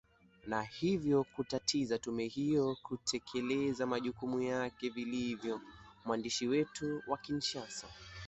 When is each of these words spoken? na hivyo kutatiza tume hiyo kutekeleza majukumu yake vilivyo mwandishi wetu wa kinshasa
na 0.47 0.61
hivyo 0.63 1.23
kutatiza 1.23 1.97
tume 1.97 2.27
hiyo 2.27 2.77
kutekeleza 2.83 3.85
majukumu 3.87 4.41
yake 4.41 4.89
vilivyo 4.89 5.61
mwandishi 6.05 6.47
wetu 6.47 7.01
wa 7.07 7.17
kinshasa 7.17 7.87